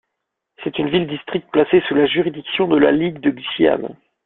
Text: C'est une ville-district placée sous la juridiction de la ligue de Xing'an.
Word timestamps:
C'est 0.63 0.79
une 0.79 0.89
ville-district 0.89 1.45
placée 1.51 1.79
sous 1.87 1.93
la 1.93 2.07
juridiction 2.07 2.67
de 2.67 2.75
la 2.75 2.91
ligue 2.91 3.19
de 3.19 3.29
Xing'an. 3.29 3.95